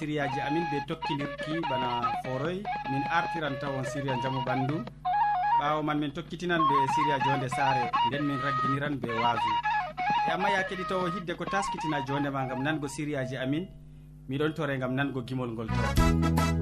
[0.00, 1.88] sériyaji amin ɓe tokkidirki bana
[2.24, 2.58] foroy.
[2.90, 4.76] Min artiran tawon séria jaamu ɓandu.
[5.60, 9.50] Ɓawo man min tokkitinan ɓe séria jonde saare nden min ragginiran ɓe waasu.
[10.28, 13.64] E amma ya keɗitowo hidde ko taskitina jondema gam nango sériyaji amin
[14.28, 16.59] miɗon tore gam nango gimol ngol to.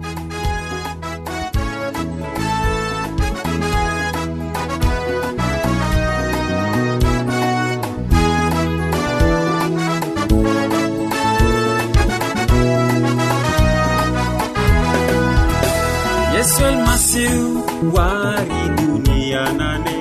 [16.54, 17.48] seul masihu
[17.94, 19.96] wari duniya nane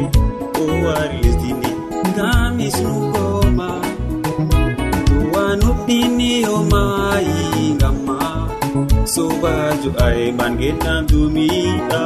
[0.62, 1.72] o wari lesdini
[2.12, 3.70] ngam hisnugoma
[5.10, 6.84] duwanuɗɗiniyoma
[7.30, 8.20] yingamma
[9.14, 12.04] sobajo aeɓan geɗɗam dumiɗa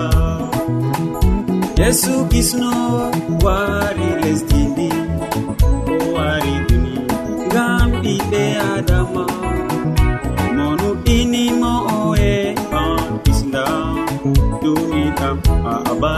[1.80, 2.74] yesu kisno
[3.46, 4.51] wari lesdi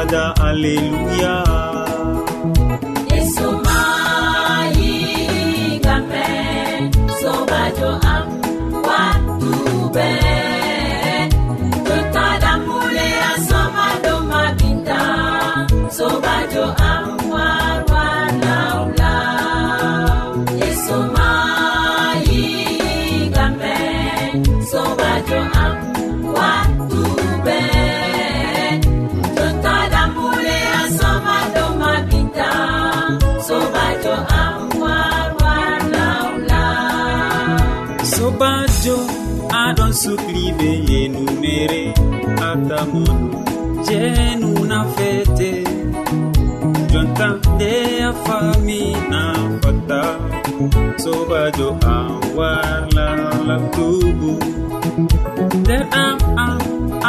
[0.03, 1.35] fada alleluya
[3.11, 4.91] yeso mayi
[5.85, 6.25] gamɓe
[7.19, 8.27] sobajo am
[8.87, 10.09] wattuɓe
[11.87, 12.25] tota
[15.97, 17.22] sobajo am.
[45.03, 45.51] fete
[46.91, 47.73] jonta nde
[48.09, 48.81] a fami
[49.11, 49.21] na
[49.61, 50.01] fatta
[51.03, 53.07] sobajo an warla
[53.47, 54.33] labtugu
[55.59, 56.61] nder am am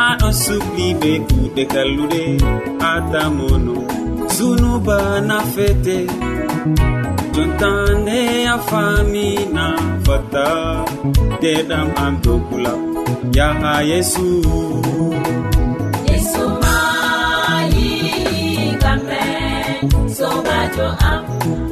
[0.07, 2.23] aɗon sukli be kuɗe kalluɗe
[2.93, 3.77] atamono
[4.35, 5.99] sunuba na fete.
[7.35, 8.21] Jontande
[8.55, 9.65] a fami na
[10.07, 10.47] fatta
[11.43, 12.73] deɗam am dokula
[13.37, 14.27] yaha yesu.
[20.75, 21.64] to am.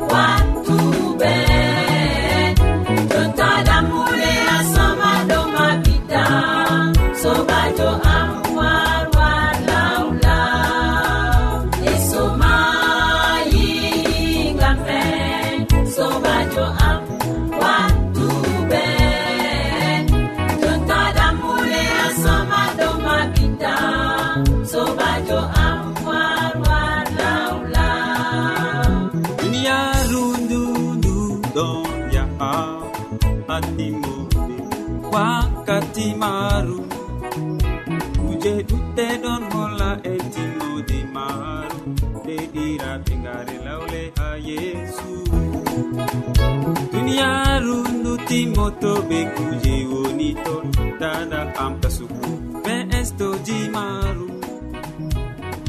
[47.12, 50.64] duniyaaru nutimoto be kuje woni ton
[51.00, 52.28] dada amtasugu
[52.64, 54.28] be estoji maru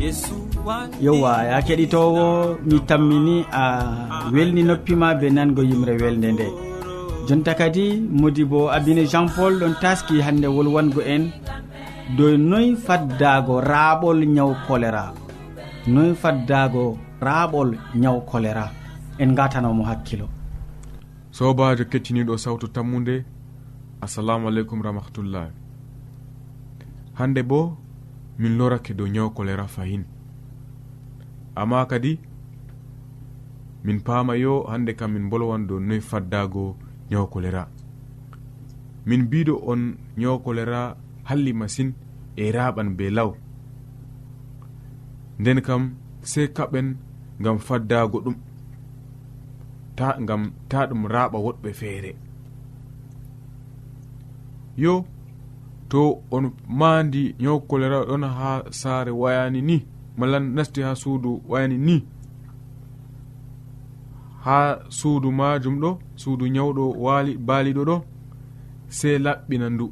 [0.01, 0.35] yesu
[1.05, 3.63] yowa ya keɗitowo mi tammini a
[4.33, 6.47] welni noppima be nango yimre welde nde.
[7.27, 7.85] Jonta kadi
[8.19, 11.23] modi bo abine jean paul ɗon taski hande wolwango en.
[12.17, 15.05] Dow noy faddago raaɓol ñaw choléra
[15.87, 16.85] noy faddago
[17.21, 17.69] raaɓol
[18.01, 18.65] ñaw choléra
[19.19, 20.27] en gatanomo hakkilo.
[21.33, 23.25] sobajo kettiniɗo sawtu tammude
[24.01, 25.49] assalamu aleykum rahmatullah
[27.13, 27.77] hande bo
[28.37, 30.03] min lorake dow nyawu kolera fahin
[31.55, 32.19] amma kadi
[33.83, 36.77] min paama yo hande kam min bolwan dow noy faddago
[37.09, 37.67] nyawu kolera
[39.05, 41.93] min mbiɗo on nyawu kolera halli masine
[42.35, 43.33] e raɓan be law.
[45.39, 46.95] Nden kam sey kaɓen
[47.39, 48.35] gam faddago ɗum.
[49.95, 52.11] ta gam ta ɗum raɓa woɗɓe feere.
[54.77, 55.05] Yo
[55.89, 56.01] to
[56.31, 56.45] on
[56.79, 59.85] maandi ñaw kolera ɗon ha saare wayani ni
[60.17, 61.95] malla nasti ha suudu wayani ni.
[64.45, 64.57] Ha
[64.89, 67.95] suudu majum ɗo suudu ñawɗo waali baaliɗo ɗo
[68.97, 69.85] sey laɓɓina ndu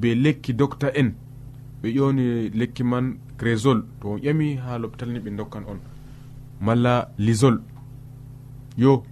[0.00, 1.08] be lekki docta en
[1.80, 2.24] ɓe ƴoni
[2.58, 3.06] lekki man
[3.38, 5.78] crésol to on ƴami ha lopital ni ɓe dokkan on
[6.60, 7.56] malla lisol.
[8.76, 9.02] yo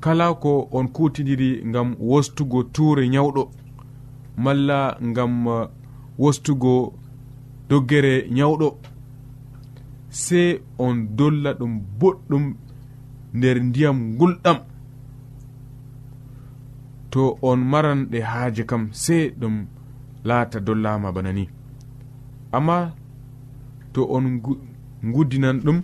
[0.00, 3.42] kala ko on kutidiri gam wostugo tuure ñawɗo
[4.36, 5.66] malla gam uh,
[6.18, 6.92] wostugo
[7.68, 8.68] doggere ñawɗo
[10.08, 12.44] sey on dolla ɗum boɗɗum
[13.34, 14.58] nder ndiyam gulɗam
[17.10, 19.66] to on maran ɗe haaje kam sey ɗum
[20.24, 21.48] laata dollama bana ni.
[22.52, 22.92] Amma
[23.92, 24.24] to on
[25.04, 25.78] ngudinan ɗum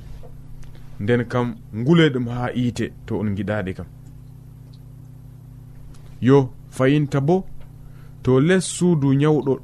[1.00, 3.86] nden kam ngule ɗum ha yiite to on giɗaɗe kam.
[6.20, 7.46] Yo fayinta bo
[8.22, 9.60] to les suudu ñawɗo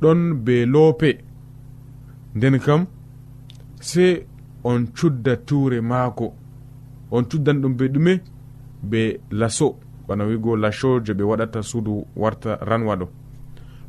[0.00, 1.10] ɗon be loope.
[2.34, 2.86] Nden kam
[3.80, 4.26] sey
[4.64, 6.32] on cudda tuure maako.
[7.10, 8.20] On cuddan ɗum be ɗume
[8.82, 9.76] be laso.
[10.06, 13.06] Bana wigo laso je ɓe waɗata suudu warta ranwa ɗo.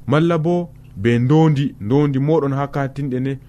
[0.07, 3.39] Malla bo be ndondi ndondi moɗon ha katinɗe ne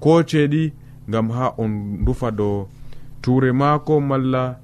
[0.00, 0.72] ko ceeɗi
[1.08, 2.68] gam ha on rufa do
[3.22, 4.58] ture maako malla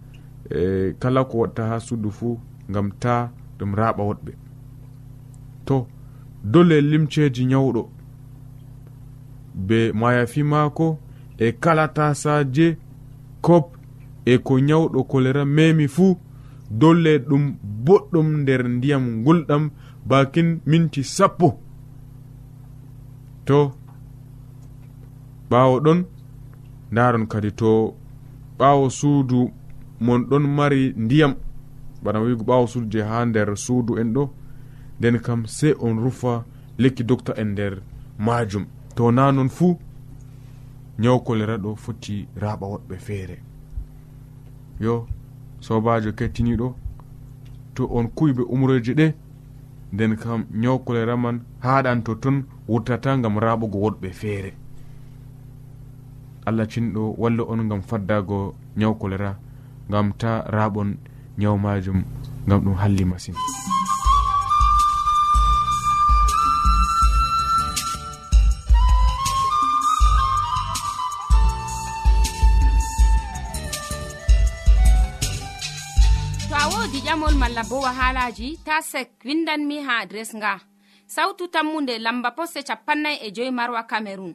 [0.51, 2.39] e kala ko watta ha suudu fuu
[2.69, 4.33] gam ta ɗum raɓa woɗɓe.
[5.65, 5.87] To
[6.45, 7.89] dole limceji nyawɗo
[9.55, 10.99] be mayafi maako
[11.39, 12.77] e kala tasaje
[13.41, 13.77] kop
[14.25, 16.17] e ko nyawɗo kolera memi fuu
[16.71, 19.71] dolle ɗum boɗɗum nder ndiyam gulɗam
[20.07, 21.59] bakin minti sappo.
[23.45, 23.73] To
[25.51, 26.05] ɓawo ɗon
[26.93, 27.95] ndaron kadi to
[28.59, 29.51] ɓawo suudu
[30.01, 31.35] mon ɗon mari ndiyam.
[32.03, 34.31] Bana wigo ɓawo suudu je ha nder suudu en ɗo.
[34.99, 36.45] Nden kam sey on rufa
[36.79, 37.83] lekki docta en nder
[38.19, 39.77] majum to na non fuu
[40.99, 43.37] nyaw kolera ɗo foti raɓa woɗɓe feere.
[44.81, 45.07] Yo
[45.61, 46.75] sobajo kettiniɗo
[47.75, 49.15] to on kuyɓe umroje ɗe
[49.93, 54.53] nden kam nyaw kolera man haɗan to ton wurtata gam raɓugo woɗɓe feere.
[56.49, 59.37] allah cinɗo walla on gam faddago ñaw kolera
[59.91, 60.97] gam ta raɓon
[61.39, 62.05] ñaw majum
[62.49, 63.39] gam ɗum halli masine
[76.89, 80.61] wodi ƴamol malla bo wahalaji ta sek windanmi ha adres nga.
[81.07, 84.35] Sautu tammunde lamba poste capannay e joyi marwa camerun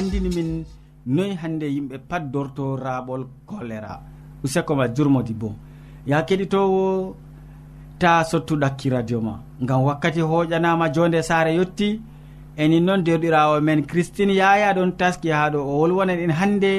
[0.00, 0.50] andini min
[1.14, 3.92] noyi hande yimɓe pat dorto raɓol choléra
[4.44, 5.48] usekoma jurmodi bo.
[6.10, 6.82] Ya keɗitowo
[8.00, 9.34] ta sottuɗakki radio ma.
[9.62, 11.88] Ngam wakkati hoƴanama jonde saare yetti
[12.62, 16.72] enin noon derɗirawo men christine yaya ɗon taski ha ɗo o wolwonan en hande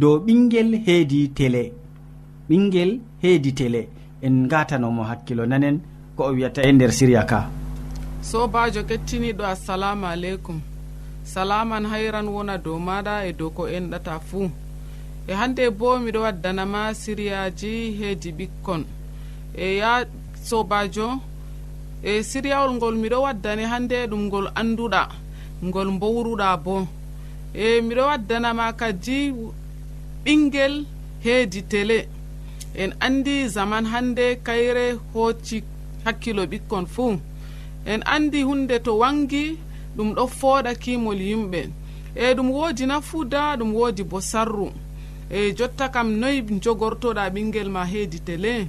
[0.00, 1.62] dow ɓinguel heedi télé
[2.48, 2.90] ɓinguel
[3.22, 3.82] heedi télé
[4.26, 5.76] en gatanomo hakkilo nanen
[6.16, 7.40] ko o wiyata e nder siriya ka.
[8.30, 10.58] Sobajo kettiniɗo assalamu aleykum.
[11.24, 14.50] salaman hayran wona dow maɗa e dow ko enɗata fuu
[15.26, 18.82] e hande bo miɗo waddanama siriyaji heedi ɓikkon.
[19.56, 20.04] E ya
[20.44, 21.20] sobajo
[22.02, 25.08] e siriyawol ngol miɗo waddani hande ɗum ngol anduɗa
[25.64, 26.86] ngol mbowruɗa bo.
[27.54, 29.32] E miɗo waddanama kadi
[30.24, 30.84] ɓinguel
[31.24, 32.08] heedi télé
[32.74, 35.62] en andi zaman hande kayre hocci
[36.04, 37.18] hakkilo ɓikkon fuu
[37.86, 39.58] en andi hunde to wangi
[39.96, 41.60] ɗum ɗo fooɗa kimol yimɓe.
[42.14, 44.68] E ɗum woodi nafuuda ɗum woodi bo sarru.
[45.30, 48.68] E jotta kam noyi jogortoɗa ɓinguel ma heedi télé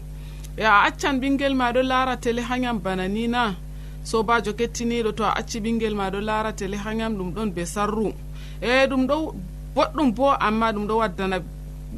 [0.58, 3.56] e a accan ɓinguel ma ɗo laara télé hayam bana ni na.
[4.03, 8.13] Sobajo kettiniɗo to a acci ɓinguel ma ɗo laara télé hayam ɗum ɗon be sarru.
[8.62, 9.36] E ɗum ɗo
[9.75, 11.38] boɗɗum bo amma ɗum ɗo waddana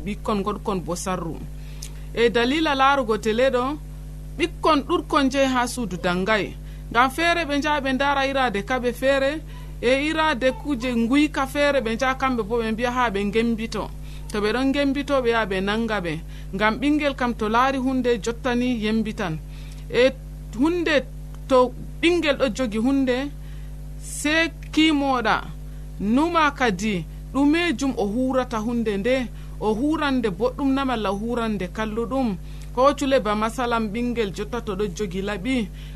[0.05, 1.35] ɓikkon goɗkon bo sarru.
[2.13, 3.63] E dalila laarugo télé ɗo
[4.37, 6.53] ɓikkon ɗurkon jeyi ha suudu dangay
[6.91, 9.41] ngam feere ɓe njaha ɓe ndara irade kaɓe feere
[9.81, 13.89] e irade kuje nguyka feere ɓe njaha kamɓe bo ɓe mbiya ha ɓe gembito
[14.31, 16.19] to ɓe ɗon gembito ɓe yaha ɓe nanga ɓe.
[16.53, 19.37] Ngam ɓingel kam to laari hunde jottani yembitan.
[19.89, 20.11] E
[20.59, 21.05] hunde
[21.47, 23.15] to ɓingel ɗo jogi hunde
[24.01, 25.35] se kimoɗa
[25.99, 29.15] numa kadi ɗumejum o hurata hunde nde
[29.59, 32.37] o hurande boɗɗum na malla hurande kalluɗum.
[32.75, 35.55] ko cule ba masalam ɓingel jotta to ɗo jogi laɓi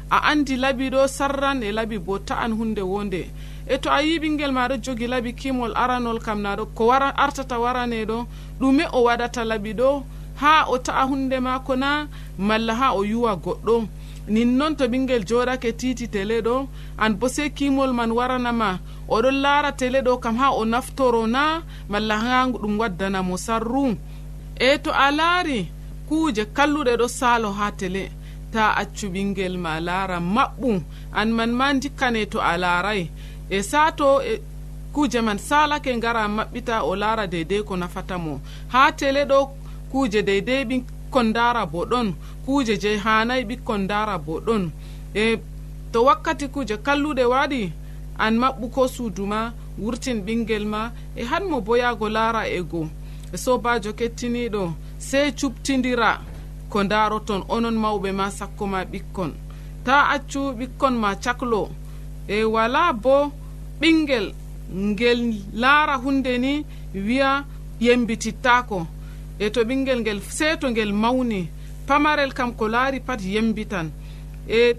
[0.10, 3.22] a andi laɓi ɗo sarran e laɓi bo ta'an hunde wonde.
[3.68, 7.10] E to a yi ɓingel ma ɗo jogi laɓi kimol aranol kam naɗo ko wara
[7.24, 8.18] artata waraneɗo
[8.62, 10.04] ɗume o waɗata laɓi ɗo
[10.42, 12.08] ha o ta'a hunde mako na
[12.38, 13.88] malla ha o yuwa goɗɗo.
[14.30, 16.68] Nin noon to ɓingel joɗake titi tele ɗo
[16.98, 21.62] an bo sei kimol man waranama oɗon laara tele ɗo kam ha o naftoro na
[21.90, 23.98] malla ha ɗum waddanamo sarru.
[24.56, 25.68] E to a laari
[26.10, 28.12] kuuje kalluɗe ɗo saalo ha tele.
[28.54, 30.82] Ta accu ɓingel ma laara maɓɓu
[31.20, 33.02] an man ma dikkane to a laaray
[33.50, 34.42] e saato e
[34.94, 38.42] kuuje man salake ngara maɓɓita o laara deydey ko nafata mo.
[38.74, 39.40] Ha tele ɗo
[39.92, 42.08] kuuje deydey ɓikkon ndara bo ɗon
[42.46, 44.64] kuuje je hanayi ɓikkon ndara bo ɗon
[45.14, 45.38] e
[45.92, 47.72] to wakkati kuuje kalluɗe waɗi
[48.18, 52.82] an maɓɓu ko suudu ma wurtin ɓingel ma e hanmo boyago laara e go
[53.34, 56.20] e sobajo kettiniɗo sey cuɓtidira
[56.70, 59.32] ko daroton onon mawɓe ma sakko ma ɓikkon.
[59.86, 61.70] Ta accu ɓikkon ma caklo.
[62.28, 63.32] E wala bo
[63.82, 64.34] ɓingel
[64.90, 65.20] ngel
[65.54, 67.46] laara hunde ni wiya
[67.80, 68.88] yembitittako
[69.40, 71.50] e to ɓingel ngel seeto ngel mawni
[71.88, 73.88] pamarel kam ko laari pat yembitan.
[74.48, 74.76] E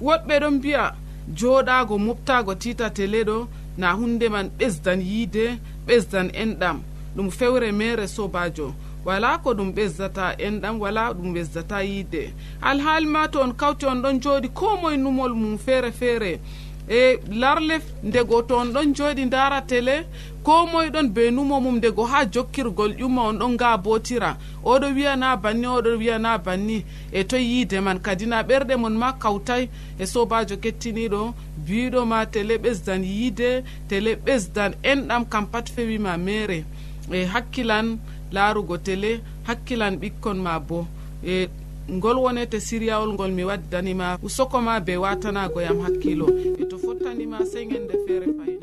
[0.00, 0.94] woɗɓe ɗon mbiya
[1.38, 6.78] joɗago moftago tita tele ɗo na hunde man ɓesdan yiide ɓesdan enɗam.
[7.16, 12.32] Ɗum fewre mere sobajo wala ko ɗum ɓesdata enɗam wala ɗum ɓesdata yiide.
[12.62, 16.40] Alhaali ma to on kawti on ɗon jooɗi ko moye numol mum feere feere.
[16.88, 20.04] E larle ndego to on ɗon jooɗi ndara télé
[20.44, 24.86] ko moye ɗon be numo mum ndego ha jokkirgol ƴumma on ɗon nga botira oɗo
[24.94, 26.84] wiyana banni oɗo wiyana banni.
[27.12, 29.68] E toye yiide man kadi na ɓerɗe mon ma kawtay
[29.98, 31.34] e sobajo kettiniɗo
[31.66, 36.64] biɗo ma télé ɓesdan yiide télé ɓesdan enɗam kam pat fewima mere
[37.10, 37.98] e hakkilan
[38.32, 40.86] laarugo télé hakkilan ɓikkon ma bo.
[41.24, 41.48] E
[41.90, 46.26] ngol wonete siriyawol ngol mi waddanima usoko ma be watanago yam hakkilo.
[46.60, 48.60] E to fottanima sey gende feere fayin.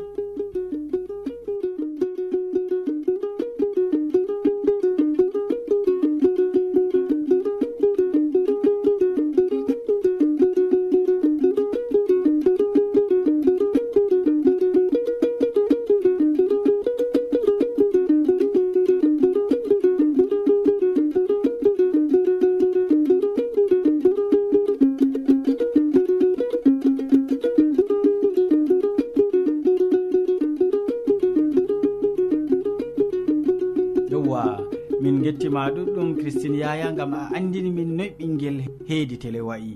[36.30, 38.58] christine yaya gam a andini min noy ɓinguel
[38.88, 39.76] heedi télé wayi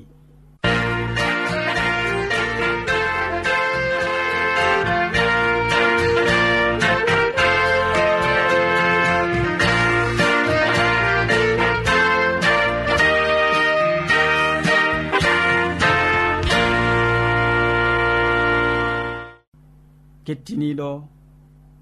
[20.26, 20.90] kettiniɗo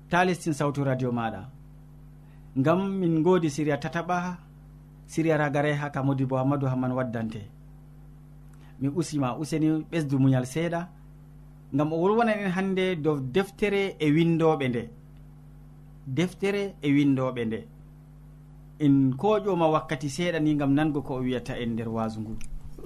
[0.09, 1.41] ta lestin sawtu radio maɗa.
[2.59, 4.17] Ngam min godi siriya tataɓa
[5.12, 7.41] siriya ragare ha ka modibo amadou hamman waddante.
[8.80, 10.82] Mi usima useni ɓesdu muñal seeɗa
[11.77, 14.84] gam o wolwana en hannde dow deftere e windoɓe nde.
[16.18, 17.60] Deftere e windoɓe nde.
[18.86, 22.34] En koƴoma wakkati seeɗa ni gam nango ko o wiyata en nder wasu ngu.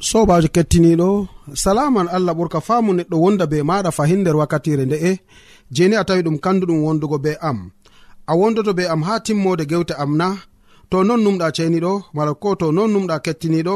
[0.10, 1.28] Sobajo kettiniɗo
[1.64, 5.12] salaman allah ɓurka faamu neɗɗo wonda be maɗa fahin nder wakkatire nde'e
[5.76, 7.60] jeni a tawi ɗum kanduɗum wondugo be am.
[8.28, 10.28] A wondoto be am ha timmode gewte am na
[10.90, 13.76] to non numɗa ceniɗo mala ko to non numɗa kettiniɗo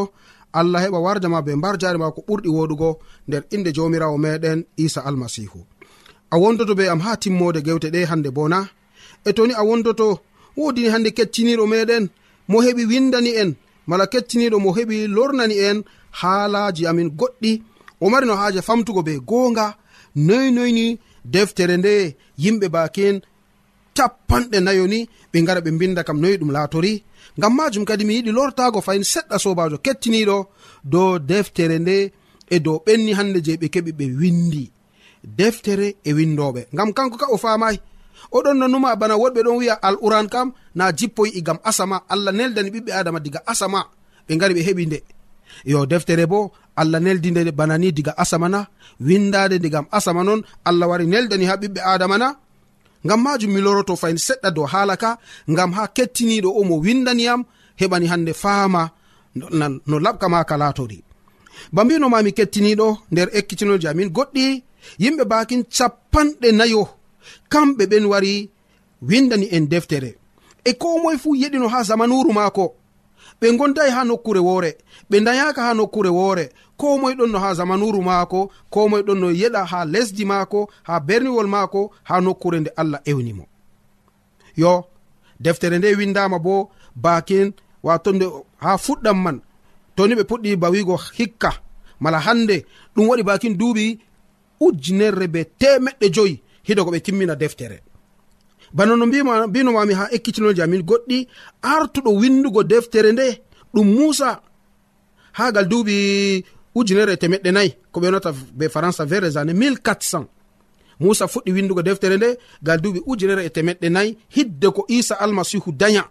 [0.59, 2.89] allah heɓa warjama be mbar jari ma ko ɓurɗi woɗugo
[3.27, 5.59] nder inde jamirawo meɗen isa almasihu.
[6.31, 8.59] A wondoto be am ha timmode gewte ɗe hande bo na
[9.27, 10.07] e toni a wondoto
[10.57, 12.03] wodini hande kettiniɗo meɗen
[12.49, 13.49] mo heɓi windani en
[13.89, 15.77] mala kettiniɗo mo heɓi lornani en
[16.19, 17.51] haalaji amin goɗɗi.
[18.01, 19.65] O mari no haaje famtugo be goonga
[20.15, 20.85] noynoyni
[21.33, 21.93] deftere nde
[22.43, 23.15] yimɓe bakin
[23.99, 24.99] capanɗe nayo ni
[25.31, 26.93] ɓe gara ɓe mbinda kam noyi ɗum laatori.
[27.37, 30.37] Ngam majum kadi mi yiɗi lortago fayin seɗɗa sobajo kettiniɗo
[30.91, 31.95] dow deftere nde
[32.53, 34.63] e dow ɓenni hande je ɓe keɓi ɓe windi
[35.39, 37.75] deftere e windoɓe ngam kanko ka o famai
[38.37, 41.97] oɗon nonuma bana woɗɓe ɗon wiya alquran kam na jippoyi'i gam asama.
[42.13, 43.81] Allah neldani ɓiɓɓe adama diga asama.
[44.27, 44.99] Ɓe gari ɓe heɓi nde.
[45.71, 46.39] Yo deftere bo
[46.81, 48.59] allah neldi nde bana ni diga asama na.
[49.07, 52.27] Windade nde asama non allah wari neldani ha ɓiɓɓe adama na.
[53.05, 55.09] ngam majum mi loroto fayin seɗɗa dow haala ka
[55.51, 57.41] ngam ha kettiniɗo o mo windaniyam
[57.79, 58.81] heɓani hande faama
[59.89, 60.99] no laɓka maka latori
[61.73, 64.43] ba mbinomami kettiniɗo nder ekkitinoji amin goɗɗi
[65.01, 66.83] yimɓe bakin capanɗe nayo
[67.51, 68.49] kamɓe ɓen wari
[69.01, 70.15] windani en deftere.
[70.65, 72.75] E ko moye fuu yeɗino ha zamanuru maako
[73.41, 74.71] ɓe gondayi ha nokkure woore
[75.09, 76.49] ɓe dayaka ha nokkure woore.
[76.77, 80.69] Ko moye ɗon no ha zamanuru maako ko moye ɗon no yeɗa ha lesdi maako
[80.83, 83.45] ha berniwol maako ha nokkure nde allah ewnimo
[84.55, 84.85] yo
[85.39, 87.51] deftere nde windama bo bakin
[87.83, 88.25] wato nde
[88.57, 89.41] ha fuɗɗam man.
[89.95, 91.51] Toni ɓe puɗɗi bawigo hikka.
[91.99, 93.99] Mala hande ɗum waɗi bakin duuɓi
[94.59, 97.77] ujunerre be temeɗɗe joyi hiɗo ko ɓe timmina deftere.
[98.73, 101.27] Bana no mbinomami ha ekkitinoji amin goɗɗi
[101.61, 103.41] artuɗo windugo deftere nde.
[103.73, 104.41] Ɗum musa
[105.33, 106.43] ha gal duuɓi
[106.75, 110.25] ujunere temeɗɗe nayi ko ɓe yonata be françai vers les ane 1400
[110.99, 115.71] musa fuɗɗi windugo deftere nde gal duuɓi ujunere e temeɗɗe nayi hidde ko isa almasihu
[115.71, 116.03] daña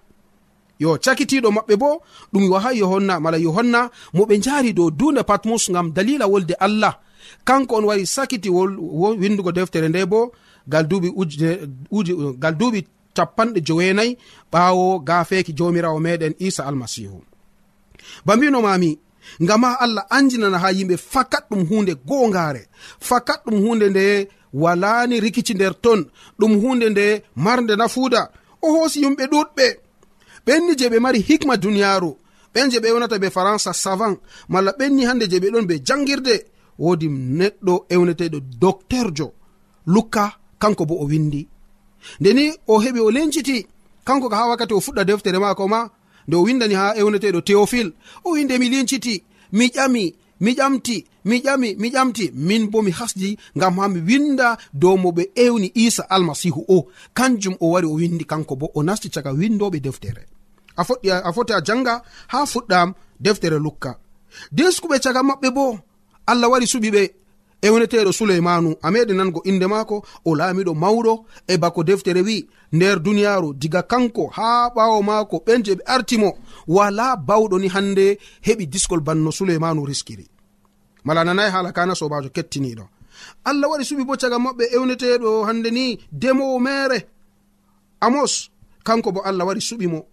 [0.79, 5.71] yo cakitiɗo maɓɓe bo ɗum waha yohanna mala yohanna mo ɓe jaari dow dunde patmus
[5.71, 7.01] gam dalila wolde allah.
[7.45, 10.33] Kanko on wari sakiti windugo deftere nde bo
[10.69, 11.09] gal duuɓi
[12.39, 14.17] gal duuɓi capanɗe joweenayi
[14.53, 17.23] ɓaawo gafeeki jawmirawo meɗen isa almasihu
[18.25, 18.99] ba mbinomami
[19.43, 22.69] ngam ha allah anjinana ha yimɓe fakat ɗum hunde gongare.
[23.01, 26.01] Fakat ɗum hunde nde walani rikici nder ton.
[26.39, 28.31] Ɗum hunde nde marde nafuuda.
[28.63, 29.67] O hoosi yumɓe ɗuɗɓe.
[30.47, 32.17] Ɓenni je ɓe mari hikma duniyaru
[32.55, 34.17] ɓen je ɓe wonata be faransa savant.
[34.49, 36.35] Malla ɓenni hande je ɓe ɗon be jangirde.
[36.79, 39.33] Wodi neɗɗo ewneteɗo docteurjo
[39.87, 41.49] lukka kanko bo o windi.
[42.21, 43.67] Ndeni o heɓi o lenciti.
[44.05, 45.89] Kanko ka ha wakkati o fuɗɗa deftere mako ma
[46.29, 47.93] nde o windani ha ewneteɗo théophile
[48.25, 52.31] o winde mi linciti mi ƴami mi ƴamti mi ƴami mi ƴamti.
[52.35, 56.87] Min bo mi hasdi ngam ha mi winda dow mo ɓe ewni isa almasihu o.
[57.15, 60.27] Kanjum o wari o windi kanko bo o nasti caga windoɓe deftere.
[60.77, 63.99] A foɗɗi a foti a janga ha fuɗɗam deftere lukka.
[64.53, 65.79] Deskuɓe caga maɓɓe bo
[66.27, 67.03] allah wari suɓi ɓe
[67.63, 72.49] ewneteɗo woneteɗo suleymanu a meɗi nango inde maako o laamiɗo mawɗo e bako deftere wi
[72.73, 78.19] nder duniyaaru diga kanko haa ɓaawo maako ɓen je ɓe artimo wala bawɗo ni hannde
[78.47, 80.27] heɓi diskol banno suleymanu riskiri.
[81.05, 82.85] Mala nanayi haala kana sobajo kettiniɗo
[83.45, 86.99] allah waɗi suɓi bo caga maɓɓe ewneteɗo hande ni demowo mere
[88.01, 88.51] amos
[88.85, 90.07] kanko bo allah waɗi suɓi mo.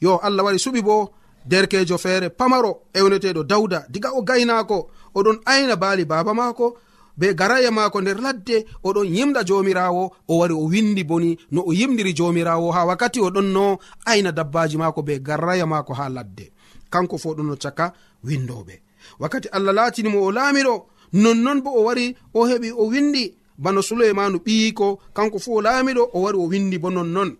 [0.00, 1.10] Yo allah waɗi suɓi bo
[1.46, 6.76] derkejo feere pamaro ewneteɗo dawda diga o gaynako oɗon ayna baali baba maako
[7.16, 11.72] be garaya maako nder ladde oɗon yimda jomirawo o wari o windi boni no o
[11.72, 16.52] yimdiri jomirawo ha wakkati oɗon no ayna dabbaji maako be garaya maako ha ladde.
[16.90, 17.92] Kanko fo ɗon no caka
[18.24, 18.80] windoɓe
[19.20, 20.74] wakkati allah latinimo o laamiɗo
[21.12, 26.02] nonnon bo o wari o heɓi o windi bano suleimanu ɓiyiko kanko fu o laamiɗo
[26.14, 27.36] o wari o windi bo nonnon.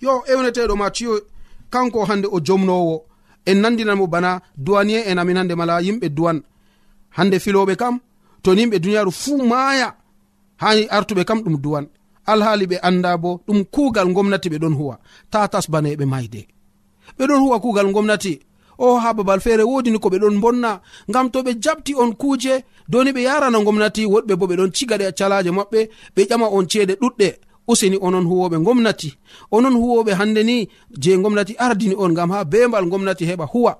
[0.00, 1.20] Yo ewneteɗo matiyo
[1.70, 3.04] kanko hande o jomnowo
[3.46, 6.42] en nandinanmo bana duwaniye en amin hande mala yimɓe duwan
[7.16, 7.98] hande filoɓe kam
[8.42, 9.94] to ni duniyaru fuu maaya
[10.62, 11.86] hani artuɓe kam ɗum duwan.
[12.26, 14.98] Alhaali ɓe anda bo ɗum kuugal gomnati ɓe ɗon huwa.
[15.30, 16.46] Tatas bana eɓe mayde
[17.18, 18.40] ɓe ɗon huwa kuugal gomnati
[18.78, 22.64] o ha babal feere wodini ko ɓe ɗon bonna ngam to ɓe jabti on kuuje
[22.88, 25.80] doni ɓe yarana gomnati woɗɓe bo ɓe ɗon cigaɗe calaje maɓɓe
[26.16, 27.28] ɓe ƴama on ceede ɗuɗɗe.
[27.70, 29.10] useni onon huwoɓe gomnati.
[29.56, 30.56] Onon huwoɓe hande ni
[31.02, 33.72] je gomnati ardini on gam ha bembal gomnati heɓa huwa.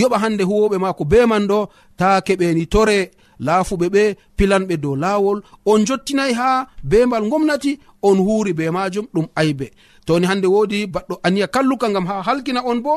[0.00, 1.58] Yoɓa hande huwoɓe ma ko beman ɗo
[1.98, 2.98] ta keɓeni tore
[3.46, 4.02] laafuɓe ɓe
[4.36, 5.38] pilanɓe dow laawol.
[5.70, 6.48] On jottinayi ha
[6.90, 9.66] bembal gomnati on huuri be majum ɗum aybe.
[10.06, 12.92] Toni hande wodi baɗɗo aniya kalluka gam ha halkina on bo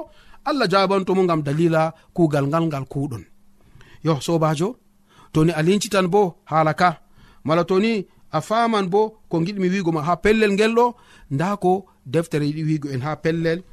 [0.45, 3.23] allah jabantomo gam dalila kugal ngal ngal kuɗon
[4.05, 4.67] yo sobajo
[5.33, 6.89] toni a lincitan bo hala ka.
[7.45, 10.95] Mala toni a faman bo ko giɗmi wigo ma ha pellel ngel ɗo
[11.31, 13.63] nda ko deftere yiɗi wigo en ha pellel.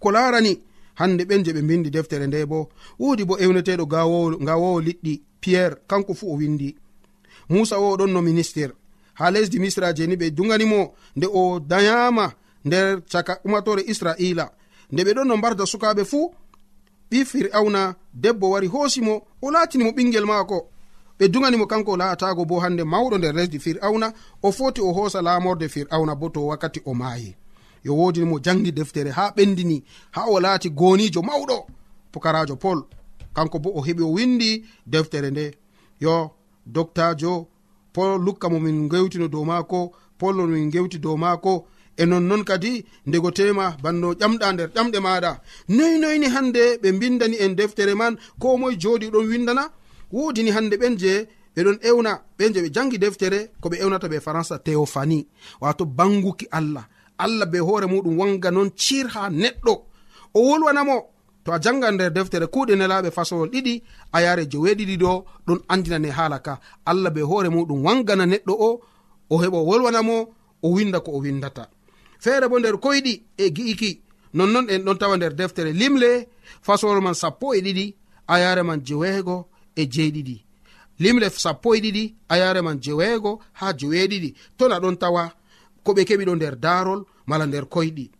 [0.00, 0.58] Ko larani
[0.94, 2.68] hande ɓen je ɓe bindi deftere nde bo
[2.98, 6.76] wodi bo ewneteɗo gawowo liɗɗi pierre kanko fu o windi
[7.48, 8.72] musa o ɗon no ministére
[9.14, 12.32] ha lesdi misra je ni ɓe duganimo nde o dayama
[12.64, 14.50] nder caka umatore israila.
[14.92, 16.34] Nde ɓe ɗon no mbarda sukaɓe fuu
[17.10, 20.68] ɓi fir'auna debbo wari hoosimo o latinimo ɓingel maako.
[21.18, 25.68] ɓe duganimo kanko laatago bo hande mawɗo nder lesdi fir'auna o foti o hoosa lamorde
[25.68, 27.34] fir'auna bo to wakkati o maayi.
[27.84, 31.66] Yo wodinimo jangi deftere ha ɓendini ha o laati gonijo mawɗo
[32.12, 32.78] pukarajo pol
[33.34, 35.54] kanko bo o heɓi o windi deftere nde.
[36.00, 36.30] Yo
[36.66, 37.46] doctajo
[37.92, 41.66] pol lukka mo min gewtino dow maako pollo min gewti dow maako.
[41.96, 47.36] E nonnon kadi ndego tema banno ƴamɗa nder ƴamɗe maɗa noyi noyni hande ɓe bindani
[47.44, 49.70] en deftere man ko moye jooɗi ɗon windana?
[50.12, 54.18] wodini hande ɓen je ɓeɗon ewna ɓen je ɓe jangi deftere ko ɓe ewnata ɓe
[54.20, 55.26] françai théophanie.
[55.60, 56.84] Wato banguki allah.
[57.18, 59.74] Allah be hoore muɗum wanga non cir ha neɗɗo.
[60.34, 60.96] O wolwanamo
[61.44, 66.10] to a janga nder deftere kuuɗe nelaɓe fasolol ɗiɗi a yare joweeɗiɗi ɗo ɗon andinane
[66.10, 66.60] haala ka.
[66.84, 68.80] Allah be hoore muɗum wangana neɗɗo o
[69.30, 70.28] o heɓa wolwanamo
[70.62, 71.68] o winda ko o windata.
[72.20, 74.00] Feere bo nder koyɗi e gi'iki
[74.34, 76.28] nonnon en ɗon tawa nder deftere limle
[76.62, 77.94] fasolol man sappo e ɗiɗi
[78.28, 80.36] a yare man jeweego e jeeɗiɗi.
[80.98, 84.34] Limre sappo e ɗiɗi a yare man jeweego ha jeweeɗiɗi.
[84.58, 85.32] To na ɗon tawa
[85.84, 88.10] ko ɓe keɓi ɗo nder daarol mala nder koyɗi.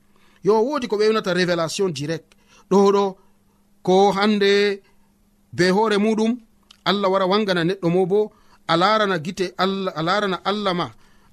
[0.45, 2.35] Yo woodi ko ɓe wnata révélation direct.
[2.71, 3.17] Ɗo ɗo
[3.83, 4.83] ko hande
[5.53, 6.33] be hoore muɗum
[6.85, 8.33] allah wara wangana neɗɗo mo bo
[8.69, 10.87] a larana gite allah a larana allah ma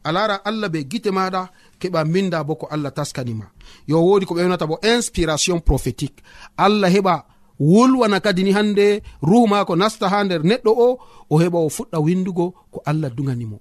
[0.03, 3.45] a lara allah be gite maɗa keɓa minda bo ko allah taskanima
[3.88, 6.19] yo wodi ko ɓe wnata bo inspiration prophétique.
[6.57, 7.25] Allah heɓa
[7.59, 10.87] wulwana kadi ni hande ruhu mako nasta ha nder neɗɗo o
[11.29, 13.57] o heɓa o fuɗɗa windugo ko allah duganimo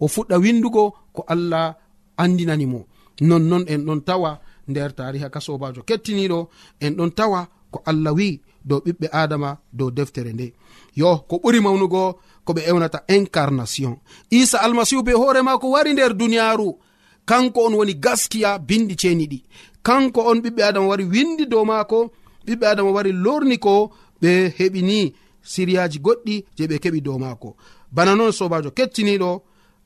[0.00, 1.74] o fuɗɗa windugo ko allah
[2.16, 2.80] andinanimo
[3.20, 6.48] nonnon en ɗon tawa nder tariha ka sobajo kettiniɗo
[6.80, 10.52] en ɗon tawa ko allah wi dow ɓiɓɓe adama dow deftere nde.
[10.96, 13.96] Yo ko ɓuri mawnugo ko ɓe ewnata incarnation.
[14.30, 16.78] Isa almasihu be hoore mako wari nder duniyaru
[17.24, 19.38] kanko on woni gaskiya bindi ceniɗi
[19.82, 22.10] kanko on ɓiɓɓe adama wari windi dow maako
[22.46, 23.90] ɓiɓɓe adama wari lorni ko
[24.22, 27.56] ɓe heɓini siriyaji goɗɗi je ɓe keɓi dow maako.
[27.92, 29.30] Bana noon sobajo kettiniɗo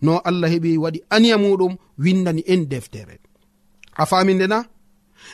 [0.03, 3.19] no allah heɓi waɗi aniya muɗum windani en deftere.
[3.97, 4.65] A faminde na?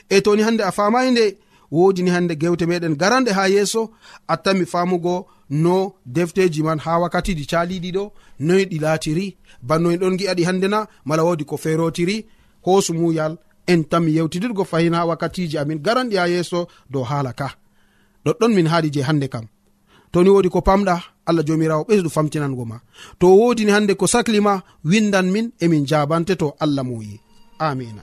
[0.08, 1.24] E toni hande a famayi nde
[1.70, 3.90] wodini hande gewte meɗen garanɗe ha yeeso
[4.28, 9.36] attanmi famugo no defteji man ha wakkatiji caliɗi ɗo noyi ɗi laatiri.
[9.62, 12.26] Bannoen ɗon gi'aɗi hande na mala wodi ko ferotiri
[12.64, 13.36] hoosumuyal
[13.72, 16.60] en tan mi yewtidirgo fayina wakkatiji amin garanɗi ha yeeso
[16.92, 17.48] dow haala ka.
[18.24, 19.46] Ɗoɗɗon min haaɗi je hannde kam.
[20.12, 20.94] To ni wodi ko pamɗa
[21.28, 22.76] allah jomirawo ɓesdu famtinango ma.
[23.20, 27.20] To wodini hannde ko saklima windan min emin jabante to allah moyi.
[27.68, 28.02] Amina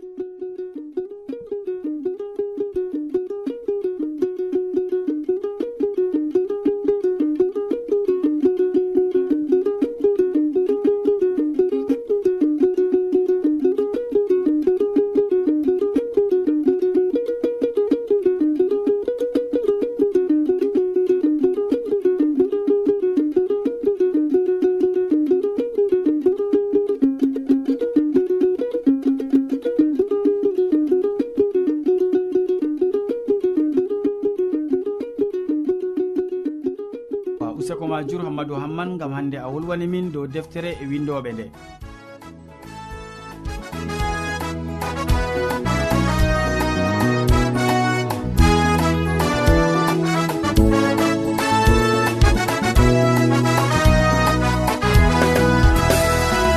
[39.31, 41.45] hande a wolwani min dow deftere e windoɓe nde.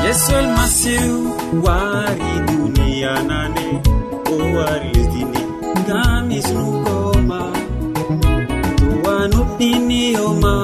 [0.04, 1.14] Yesol masiw
[1.64, 3.66] wari duniya nane
[4.32, 5.42] o wari lesdini
[5.80, 7.40] ngam hisnugoma
[8.78, 10.63] towa nuɗɗiniyoma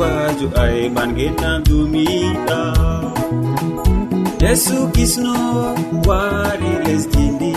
[0.00, 1.12] sobajo ay man
[1.68, 2.60] dumiɗa
[4.40, 5.36] yesu kisno
[6.08, 7.52] wari lesdindi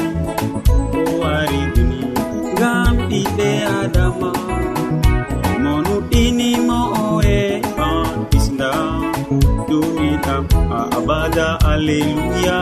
[1.00, 2.00] o wari duni
[2.54, 4.32] ngam ɓiɓɓe adama
[5.64, 7.40] monuɗinimo oe
[7.88, 8.72] an kisda
[9.70, 10.44] dumiɗam
[10.78, 12.60] a abada alleluya.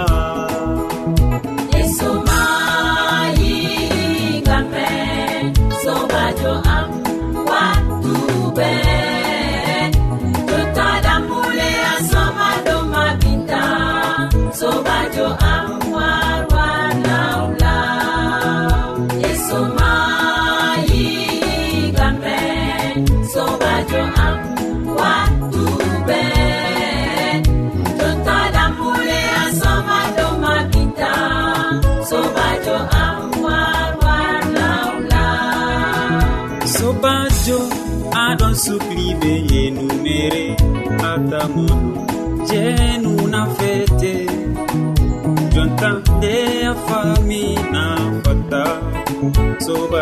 [15.21, 15.80] to am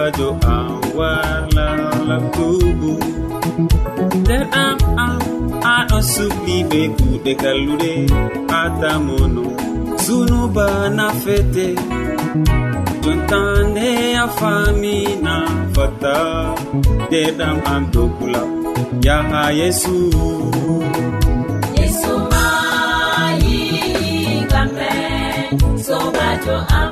[0.10, 2.92] radio am warlalatubu
[4.22, 5.22] nder am am
[5.76, 7.92] aɗon sukli ɓe kuɗe kalluɗe
[8.62, 9.44] atamono
[10.04, 10.68] zunuba
[10.98, 11.66] nafete
[13.04, 13.90] jontande
[14.24, 15.36] a famina
[15.76, 16.16] fata
[17.06, 18.42] nderɗam am dokula
[19.06, 19.96] yaha yesu.
[21.80, 23.58] Yesu mayi
[24.52, 24.90] kamɓe
[25.86, 26.92] sobajo am.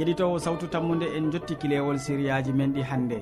[0.00, 3.18] keɗitowo sawtu tammude en jotti kilewol siriyaji men ɗi hannde.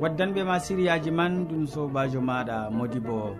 [0.00, 3.34] Waddanɓe ma siriyaji man ɗum sobajo maɗa modi bo.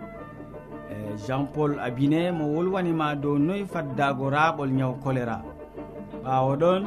[0.91, 5.37] E, Jean paul abine mo wolwanima dow noyi faddago raɓol ñaw choléra
[6.25, 6.83] ɓawo ɗon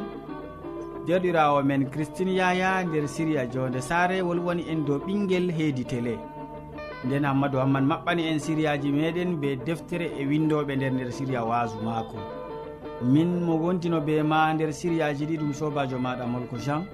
[1.06, 6.18] derɗirawo men christine yaya nder siriya jonde sare wolwani en dow ɓinguel heedi télé
[7.06, 11.80] nden hammadou hamman maɓɓani en siriyaji meɗen be deftere e windoɓe nder nder siriya wasu
[11.82, 12.35] mako
[13.02, 16.86] min mo wontino be ma nder siriyaji ɗi ɗum sobajo maɗa molko jean.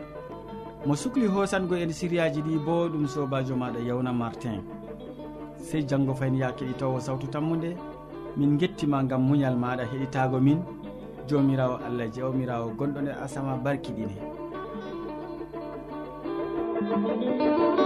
[0.86, 4.60] Mo sukli hosango en siriyaji ɗi bo ɗum sobajo maɗa yawna martin.
[5.56, 7.76] Sey janggo fayin ya keɗitowo sawtu tammude
[8.36, 10.62] min gettima gam muñal maɗa heɗitago min.
[11.28, 14.32] Jomirawo allah jawmirawo gonɗo nder asama barkiɗine
[16.82, 17.81] thank you